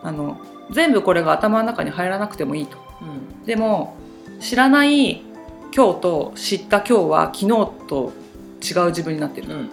[0.03, 0.39] あの
[0.71, 2.79] 全部これが頭の中に入らなくてもいいと。
[3.03, 3.45] うん。
[3.45, 3.97] でも
[4.41, 5.23] 知らない
[5.75, 7.49] 今日と知った今日は昨日
[7.89, 8.13] と
[8.63, 9.71] 違う自分になってる、うん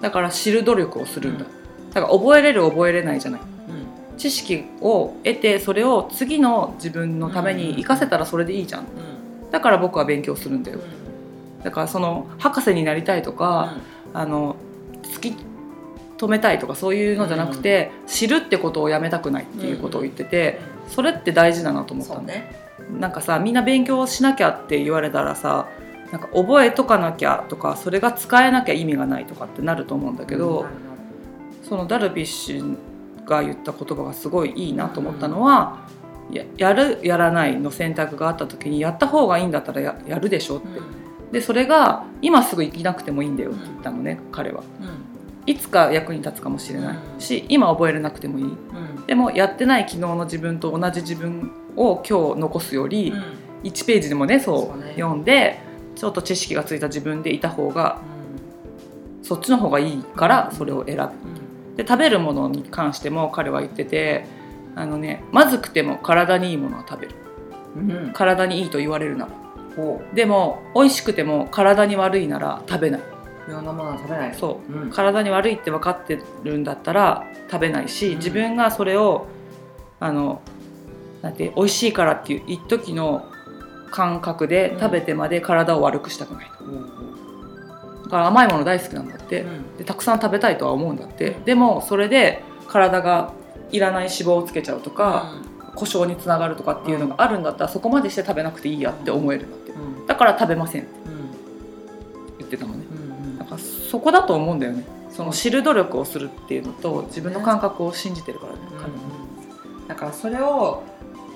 [0.00, 1.46] だから知る努力をするんだ、
[1.94, 3.40] だから覚えれる覚えれないじゃない。
[3.40, 4.18] うん。
[4.18, 8.82] 知識を得てそれを次の自分のために活かせたらそれでいいじゃん。
[8.82, 9.50] うん。
[9.50, 10.80] だから僕は勉強するんだよ。
[11.64, 13.74] だからその博士になりたいとか、
[14.12, 14.56] あの
[15.02, 15.36] 突き
[16.18, 22.66] 止めたいとかそういうのじゃなくて、知るってことをやめたくないっていうことを言ってて、それって大事だなとうん思ったの、ね。
[22.98, 25.68] なんかさみんな勉強しなきゃって言われたらさ
[26.12, 30.74] なんか覚えとかなきゃとかそれが使えなきゃ意味がないとかってなると思うんだけど、なる
[31.68, 32.78] そのダルビッシュ
[33.24, 35.88] が言った言葉がすごいいいなと思ったのは、
[36.30, 40.68] ややるやらないの選択があった時にやった方がいいんだったらややるでしょって、
[41.32, 44.62] でそれが今すぐ生きなくてもいいんだよって言ったのね、彼は。
[45.46, 48.44] いつか役に立つかもしれないうんし今覚えれなくてもいい。
[48.44, 49.06] うん。
[49.06, 53.22] でもやってない昨日の自分と同じ自分を今日残すより、うん。
[53.62, 55.60] 1ページでもねそう読んで
[55.94, 58.00] ちょっと知識がついた自分でいた方が
[59.22, 61.02] そっちの方がいいからそれを選ぶ。
[61.02, 61.06] う
[61.72, 61.76] ん。
[61.76, 64.26] で食べるものに関しても彼は言ってて
[64.74, 67.14] あのねまずくても体にいいものは食べる。
[67.76, 68.12] うん。
[68.12, 69.32] 体にいいと言われるなら。
[69.76, 73.00] ほでも美味しくても体に悪いなら食べない。
[73.00, 73.15] う
[73.48, 74.34] いろんなものは食べない。
[74.34, 74.72] そう。
[74.72, 74.90] うん。
[74.90, 78.16] 体に悪いって分かってるんだったら食べないし、うん。
[78.18, 79.26] 自分がそれを
[80.00, 80.42] あの
[81.22, 83.24] なんて美味しいからっていう一時の
[83.90, 84.80] 感覚でうん。
[84.80, 89.76] 食べてまで体を悪くしたくないと、ほうほうだから甘いもの大好きなんだって、うん。
[89.76, 91.44] でたくさん食べたいとは思うんだって、うん。
[91.44, 93.32] でもそれで体が
[93.70, 95.32] いらない脂肪をつけちゃうとか、
[95.74, 99.50] 故障につながるとかっていうのがあるんだったらそこまでして食べなくていいやって思えるん。
[99.50, 99.72] だって
[100.06, 101.16] だから食べませんってうん。
[102.38, 102.85] 言ってたのね
[103.90, 104.84] そこだと思うんだよね。
[105.10, 108.88] その知る努力をするっていうのと自分の感覚を信じてるからね、彼は。
[108.88, 108.94] ね
[109.88, 110.82] だからそれを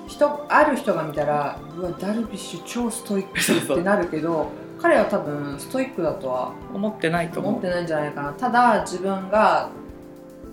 [0.07, 4.47] 人ある人が見たらうわダルビッシュ超ストイックってなるけど
[4.81, 7.51] 彼は多分ストイックだとは思ってないと思う。
[7.53, 8.33] 思ってないんじゃないかな。
[8.33, 9.69] ただ自分が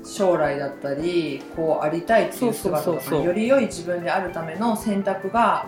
[0.04, 5.66] 将来だったりこうありたいっていう姿とかより良い自分であるための選択が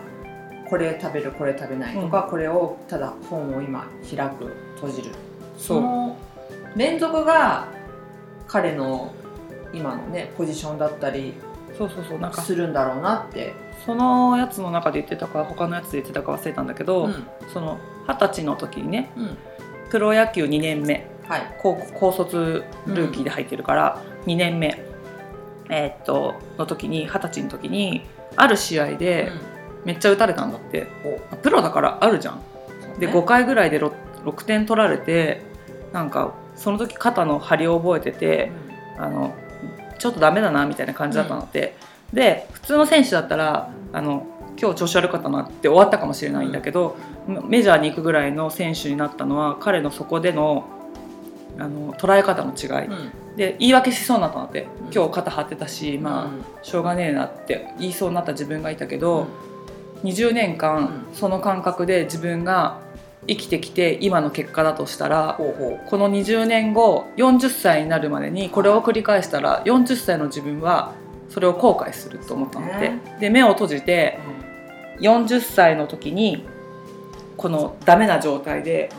[0.68, 5.10] これ食べるこれ食べないとか、これをただ本を今開く閉じる
[5.60, 6.16] その
[6.76, 7.68] 連続が
[8.46, 9.12] 彼の
[9.72, 11.34] 今のねポジションだったり
[11.76, 13.54] そうそうそうなんかするんだろうなって、
[13.86, 17.26] そのやつの中で言ってたか他のやつで言ってたか忘れたんだけど、うん。
[17.52, 19.38] その二十歳の時にねうん。
[19.90, 21.56] プロ野球2年目はい。
[21.58, 24.82] 高高卒ルーキーで入ってるから2年目、
[25.68, 28.02] えーっとの時に二十歳の時に
[28.36, 29.30] ある試合で
[29.84, 30.88] めっちゃ打たれたんだって、
[31.42, 32.42] プロだからあるじゃん。
[32.98, 33.92] で5回ぐらいで 6,
[34.24, 35.42] 6点取られて
[35.92, 38.52] なんかその時肩の張りを覚えてて
[38.98, 39.34] あの
[39.98, 41.76] ちょっとダメだなみたいな感じだったのって、
[42.12, 44.26] で普通の選手だったらあの
[44.60, 50.68] 今日調子悪かったなって終わったかもしれないんだけど、メジャーに行くぐらいの選手になったのは彼のそこでの
[51.58, 53.36] あの捉え方の違い、うん。
[53.36, 54.92] で言い訳しそうになったのってうん。
[54.92, 56.30] 今日肩張ってたし、ま
[56.62, 59.26] あしょうがねえなって言いそうになった自分がいたけど、
[60.04, 62.80] 20年間うその感覚で自分が
[63.30, 70.94] 生きてきて今の結果だとしたらこの20年後40歳になるまでにこれを繰り返したら40歳の自分は
[71.28, 73.18] それを後悔すると思ったので、ね。
[73.20, 74.18] で目を閉じて
[74.98, 76.44] 40歳の時に
[77.36, 78.90] このダメな状態で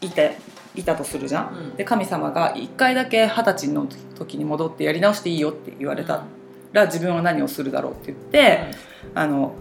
[0.00, 0.38] いて
[0.74, 1.54] いたとするじゃん。
[1.54, 1.76] うん。
[1.76, 6.24] で神様が1回だけ二十歳の時に戻ってやり直していいよって言われた。
[6.72, 8.72] ら自分は何をするだろうって言って、
[9.14, 9.54] あの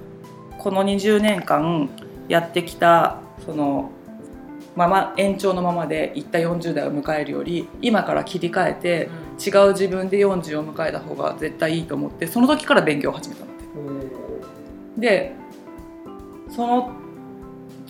[0.58, 1.90] この20年間
[2.28, 3.90] やってきたその
[4.76, 9.10] まま延長のままでいった40代を迎えるより今から切り替えて
[9.44, 13.52] 違う自分で40を迎えた方が絶対いいと思ってその時から勉強を始めたの。
[13.76, 14.06] うん
[14.98, 15.34] で
[16.50, 16.92] その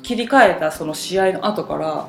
[0.02, 2.08] 切り替えたその試合の後から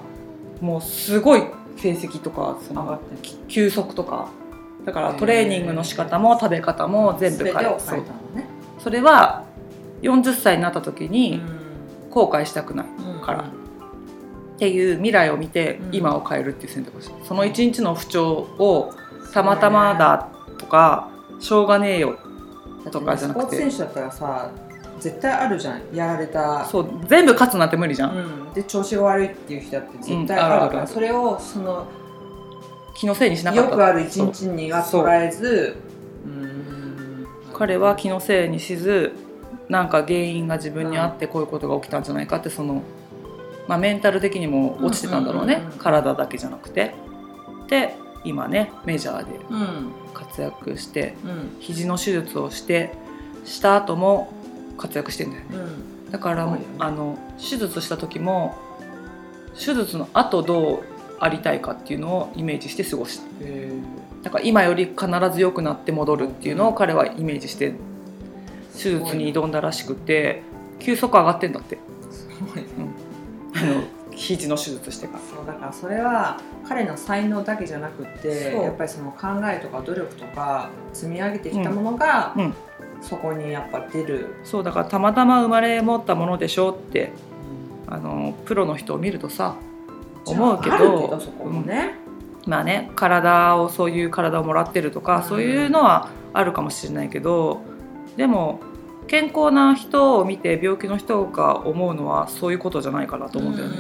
[0.61, 1.43] もうすごい
[1.77, 4.31] 成績とかその上がってき休息とか
[4.85, 7.63] だからトレーニングの仕方も食べ方も全部変えた。
[7.63, 7.77] の
[8.35, 8.47] ね。
[8.79, 9.45] それは
[10.03, 11.41] 40歳になった時に
[12.11, 12.87] う後悔したくない。
[12.87, 13.41] んから。
[13.41, 15.95] っていう未来を見てうん。
[15.95, 17.25] 今を変えるっていう選択をした。
[17.27, 18.95] その一日の不調を
[19.35, 21.11] たまたまだとか
[21.41, 22.19] しょうがねえよ
[22.91, 23.57] とかじゃなくて。
[23.57, 24.51] スポーツ選手だったらさ
[24.99, 25.83] 絶対あるじゃん。
[25.93, 26.65] やられた。
[26.65, 30.89] そう全部勝つなんて無理じゃん、うん、で調子が悪いっていう日だって絶対うんあるから、あるあるある。
[30.89, 31.87] それをその
[32.95, 33.71] 気のせいにしなかった。
[33.71, 35.77] よくある一日には捉えず
[36.25, 37.27] うん。
[37.53, 39.13] 彼は気のせいにしず
[39.69, 42.83] なんか原因が自分にあってこういうことが起きたんじゃないかってその、
[43.69, 45.79] まあ、メンタル的にも落ちてたんだろうね、うんうんうんうん。
[45.79, 46.95] 体だけじゃなくて。
[47.69, 49.93] で今ねメジャーでうん。
[50.15, 51.57] 活躍してうん。
[51.61, 52.93] 肘の手術をして
[53.45, 54.33] した後も
[54.79, 55.49] 活躍してんだよね。
[55.53, 56.11] うん。
[56.11, 56.59] だから、ね。
[56.79, 58.57] あの手術した時も
[59.55, 60.81] 手術の後どう
[61.19, 63.25] ありたいかっていうのをイメージして過ごした。
[63.41, 63.73] へ
[64.23, 67.75] だから今より必ず良くなって戻るっていうのを彼はイメージして
[68.75, 70.43] 手術に挑んだらしくて
[70.79, 71.79] 急速上がってんだって。
[72.11, 72.69] すごいね
[73.57, 75.19] あの肘の手術してから。
[75.21, 82.45] そうだからそれは彼の才能だけじゃなくってやっぱりその考えとか努力とか積み上げてきたものが、うん。
[82.45, 82.55] うん。
[83.03, 87.13] そこにやっぱ出る、そうだからたまたま生まれ持ったものでしょって
[87.87, 89.57] あのプロの人を見るとさ
[90.25, 91.95] 思うけどそこもね、
[92.47, 95.23] まあね体をそういう体をもらってるとか、うん。
[95.25, 97.61] そういうのはあるかもしれないけど
[98.17, 98.61] でも
[99.09, 103.77] 健康な人を見て病気の人が思うのはそういうことじゃないかなと思うんだよね。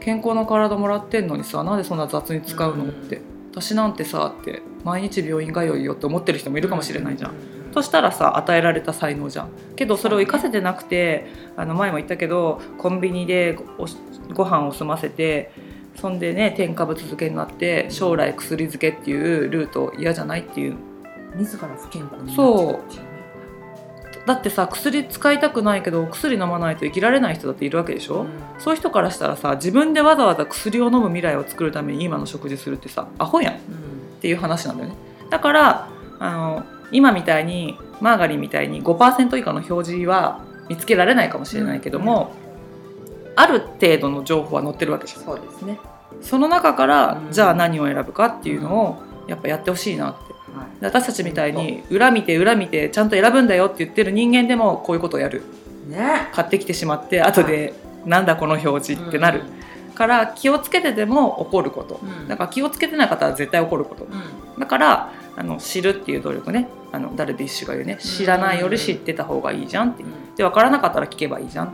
[0.00, 3.20] 健康な体もらってんのにさなんでそんな雑に使うのって。
[3.52, 7.32] 私なんてさって毎日病院通いよって思ってる人もいるかもしれないじゃん。
[7.72, 9.48] としたらさ与えられた才能じゃん。
[9.76, 13.86] けどそれを生かせてなくてあの前も言ったけどコンビニでご
[14.34, 15.50] ご飯を済ませて
[15.96, 20.76] そんでね添加物漬けになって将来薬漬けっていうルート嫌じゃないっていう。
[21.36, 23.02] 自ら不健康になっちゃそううっていう。
[23.02, 23.09] ね
[24.30, 28.26] だってさ薬使いたくないけどお薬飲まないと生きられない人だっているわけでしょ、
[28.60, 33.54] そういう人からしたらさ自分でわざわざ薬を飲む未来を作るために今の食事するってさアホやん。
[33.54, 33.60] っう
[34.18, 34.20] ん。
[34.20, 34.94] ていう話なんだよね。
[35.30, 35.88] だから
[36.20, 42.32] あの今みたいにマーガリンみたいに5%以下の表示は見つけられないかもしれないけども、
[43.34, 45.24] ある程度の情報は載ってるわけじゃん。
[45.24, 45.80] そうですね、
[46.20, 47.32] その中から、うん。
[47.32, 50.20] じゃあ何を選ぶかっていうのをやっぱやってほしいなって
[50.80, 55.42] 私たちみたいに裏見て裏見てちゃんと選ぶんだよって言ってる人間でもこういうことをやる。
[55.88, 56.28] ね。
[56.32, 57.74] 買ってきてしまって後で
[58.06, 59.42] なんだこの表示ってなる、
[59.94, 62.28] から気をつけてでも怒ること、うん。
[62.28, 64.04] だから気をつけてない方は絶対怒ること。
[64.04, 64.12] うん。
[64.12, 64.20] うん
[64.58, 66.68] だからあの知るっていう努力ね。
[66.92, 67.96] あのダルビッシュが言うね。
[67.96, 70.04] 知らないより知ってた方がいいじゃんって。
[70.36, 71.70] で分からなかったら聞けばいいじゃんっ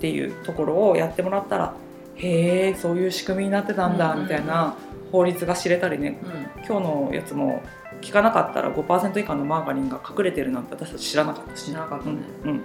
[0.00, 0.10] て。
[0.10, 1.72] いうところをやってもらったら
[2.16, 4.22] へえそういう仕組みになってたんだうん。
[4.24, 4.74] みたいな
[5.10, 6.18] 法律が知れたりね。
[6.22, 6.64] うん。
[6.66, 7.62] 今日のやつも
[8.04, 11.56] 聞かなかったら5%以下のマーガリンが隠れてるなんて私たち知らなかった。
[11.56, 12.16] し知らなかったね。
[12.44, 12.50] うん。
[12.50, 12.64] うん、うん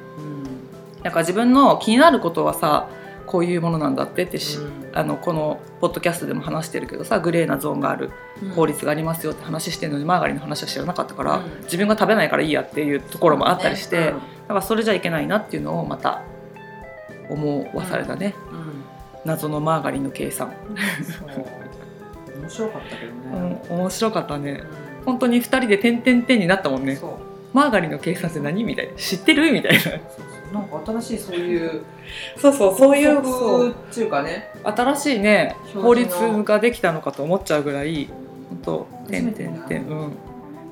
[1.01, 2.89] だから自分の気になることはさ
[3.25, 4.91] こういうものなんだってってし、うん。
[4.93, 8.11] あのこのポッドキャストでも話してるけどさグレーなゾーンがある
[8.53, 11.63] 法律がありますよって話してるのにマーガリンの話は知らなかったから、うん。
[11.63, 14.13] 自分が食べないからいいやっていうところもあったりして、ね
[14.49, 16.23] だからそれじゃいけないなっていうのをまた
[17.29, 18.57] 思わされたね、うん。
[18.57, 18.83] うん
[19.25, 20.53] 謎のマーガリンの計算、
[22.41, 23.49] 面白かったけどうん。
[23.51, 24.63] ね、面白かったね。
[24.83, 26.99] うん本当に2人で点々点になったもんね。
[27.53, 28.93] マーガリンの計算って何みたいな。
[28.95, 30.59] 知ってるみたいな。
[30.59, 31.83] なんか新しいそういう
[32.37, 34.51] そうそうそういう法そう則っていうかね。
[34.63, 36.09] 新しいね法律
[36.43, 38.09] ができたのかと思っちゃうぐらい
[38.49, 40.11] 本当点々点うん。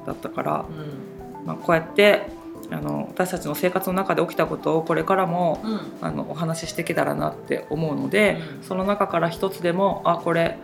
[0.06, 1.46] だったから、うん。
[1.46, 2.28] まあ、こうやって
[2.72, 5.80] あの私たちの生活の中で起きたことをこれからもうん。
[6.02, 8.64] あのお話ししていけたらなって思うので、うん。
[8.64, 10.58] その中から一つでもあこれ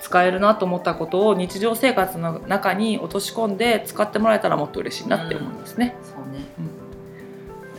[0.00, 5.96] 使えるなと思ったことを日常生活の中に落とし込んで使ってもらえたらもっと嬉しいなって思いますね。
[6.02, 6.46] そうね。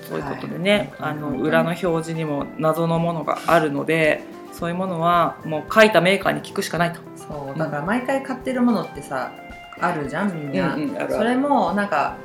[0.08, 1.12] そういうことでね、はい。
[1.12, 7.00] あの裏の表示にも謎のものがあるのでそういうものはもう書いたメーカーに聞くしかないと。
[7.16, 9.32] そうだから毎回買ってるものってさ
[9.80, 11.14] あるじゃんみんな、うんうんあるある。
[11.16, 12.18] それもなんか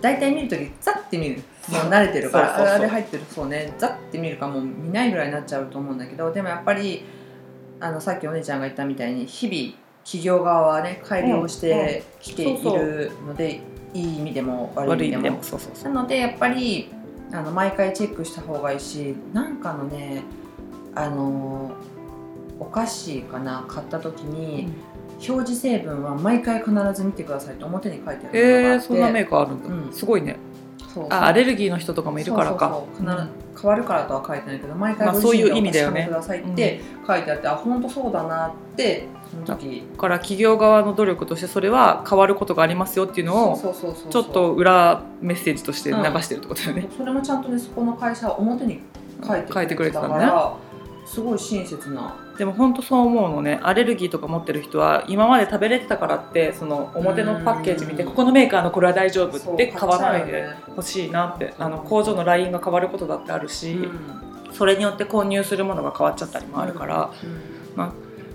[0.00, 1.42] 大体見るときザッて見る。
[1.68, 2.76] もう慣れてるからそうそうそう。
[2.76, 3.22] あれ入ってる。
[3.28, 3.74] そうね。
[3.78, 7.04] ザッて見るかもう見ないぐらいになっちゃうと思うんだけどでもやっぱり
[7.80, 13.60] あのさっきお姉ちゃんが言ったみたいに日々企業側はね改良してきているので、
[13.94, 15.42] いい意味でも悪い意味でも。
[15.42, 15.92] そうそうそう。
[15.92, 16.90] なのでやっぱり
[17.32, 20.22] あの毎回チェックした方がいいしなんかのね
[20.94, 21.72] あの
[22.58, 24.68] お菓子かな買った時に、
[25.26, 28.38] 表示成分は毎回必ず見てくださいって表に書いてあるのがあって。
[28.38, 29.92] えー、そんなメーカーあるんだ、うん。
[29.92, 30.36] すごいね
[31.10, 32.82] あアレルギーの人とかもいるからか。
[33.60, 39.84] 変わるからとは書いてないけど毎回まあご自身でそういう意味だよねお確かめくださいって書いてあって、あ本当そうだなってその時。
[39.92, 43.74] だから企業側の努力としてそれは変わることがありますよっていうのを
[44.10, 48.80] ちょっと裏メッセージとして流してるってことだよね、それもちゃんとねそこの会社は表に
[49.22, 50.10] 書いてくれてたかん。
[50.10, 50.24] だね。
[50.24, 50.56] ら
[51.04, 53.60] すごい親切なでも本当そう思うのね。
[53.62, 61.52] アレルギーとか持ってる人は今まで食べれてたからってその表のパッケージ見てうんここのメーカーのこれは大丈夫って買わないでほしいなって。
[61.58, 63.76] あの工場のラインが変わることだってあるし、
[64.54, 67.10] それによって購入するものが変わっちゃったりもあるから、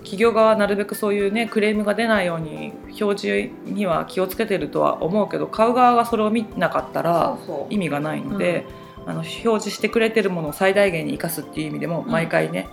[0.04, 7.36] 企業側はなるべくそういうねクレームが出ないように表示には気をつけてるとは思うけど買う側がそれを見なかったら
[7.70, 8.66] 意味がないので、
[9.04, 12.10] あの表示してくれてるものを最大限に生かすっていう意味でもうん。
[12.10, 12.68] 毎回ね、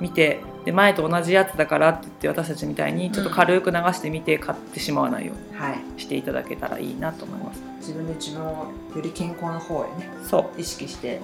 [0.00, 5.78] 見てで前と同じやつだからって言って私たちみたいにちょっと軽く流してみて買ってしまわないようはい。
[5.94, 7.62] にしていただけたらいいなと思います。
[7.80, 10.60] 自分で自分をより健康な方へねそう。
[10.60, 11.20] 意識して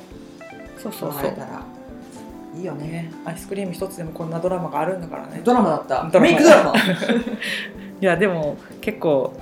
[0.79, 1.33] そうそうそう。
[2.57, 2.87] いいよね。
[2.87, 5.41] ね、アイスクリーム一つでもこんなドラマがあるんだからね。
[5.45, 6.09] ドラマだった。
[6.13, 6.21] ドラマ。
[6.21, 6.73] メイクドラマ。
[8.01, 9.33] いやでも結構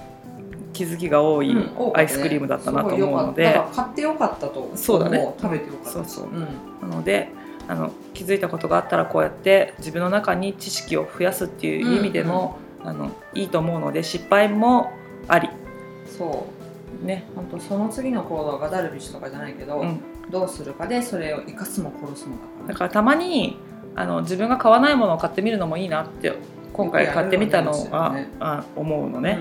[0.73, 1.55] 気づきが多い
[1.95, 5.35] アイスクリームだったなと思うので、だから買ってよかったと思そうだね。
[5.41, 6.29] 食べてよかったそうそう。
[6.29, 6.89] うん。
[6.89, 7.29] なので
[7.71, 14.91] あの気づいたことがあったらこうやって自分の中に知識を増やすっていう意味でも、あのいいと思うので失敗も
[15.29, 15.49] あり。
[16.07, 16.49] そ
[17.03, 17.07] う。
[17.07, 20.01] ね、本当その次の行動がダルビッシュとかじゃないけど、うん、
[20.31, 23.57] どうするかでそれを生かすも殺すもだかだからたまに
[23.95, 26.37] あの自分が買わないものを買ってみるのもいいなって
[26.75, 28.31] 今回買ってみたのよくやは、るよね。
[28.41, 29.39] あ思うのらね、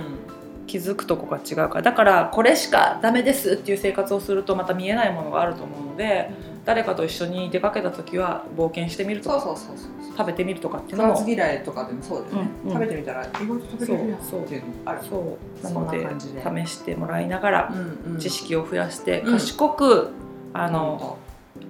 [0.68, 1.82] 気づくとこが違うから。
[1.82, 6.32] だからこれしかダメですっていう生活をするとまた見えないものがあると思うので
[6.70, 12.74] 誰かと一緒に出かけた時は冒険してみるとかそうそうそうそう食べてみるとかっていうのもず嫌いとかでもそうだよね、うんうん。
[12.76, 15.00] 食べてみたら意外と食べれるやんそうそうっていうのある。
[15.10, 15.64] そう。
[15.64, 18.20] なので試してもらいながらうんうん。
[18.20, 19.34] 知識を増やしてうん。
[19.34, 20.12] 賢く、
[20.54, 21.18] ああの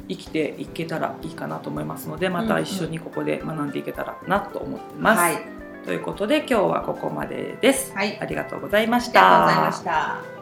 [0.09, 5.19] 生きていけたらいいかなと思いますのでまた一緒にここで学んでいけたらなと思ってます。
[5.21, 5.37] はい、
[5.85, 7.93] ということで今日はここまでです。
[7.95, 9.83] はい、あありがとうございましりがとうございたまし。
[9.85, 10.38] た